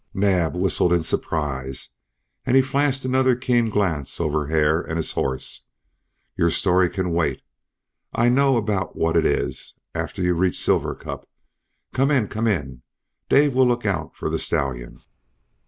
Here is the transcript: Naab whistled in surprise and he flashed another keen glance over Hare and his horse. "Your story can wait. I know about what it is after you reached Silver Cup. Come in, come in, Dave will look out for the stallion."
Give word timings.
Naab 0.15 0.55
whistled 0.55 0.91
in 0.91 1.03
surprise 1.03 1.89
and 2.43 2.55
he 2.55 2.61
flashed 2.63 3.05
another 3.05 3.35
keen 3.35 3.69
glance 3.69 4.19
over 4.19 4.47
Hare 4.47 4.81
and 4.81 4.97
his 4.97 5.11
horse. 5.11 5.65
"Your 6.35 6.49
story 6.49 6.89
can 6.89 7.11
wait. 7.11 7.43
I 8.11 8.27
know 8.27 8.57
about 8.57 8.95
what 8.95 9.15
it 9.15 9.27
is 9.27 9.75
after 9.93 10.23
you 10.23 10.33
reached 10.33 10.59
Silver 10.63 10.95
Cup. 10.95 11.29
Come 11.93 12.09
in, 12.09 12.29
come 12.29 12.47
in, 12.47 12.81
Dave 13.29 13.53
will 13.53 13.67
look 13.67 13.85
out 13.85 14.15
for 14.15 14.27
the 14.27 14.39
stallion." 14.39 15.01